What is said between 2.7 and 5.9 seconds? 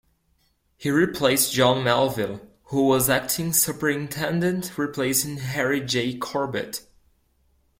was acting superintendent replacing Harry